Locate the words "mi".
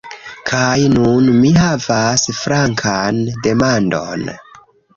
1.41-1.51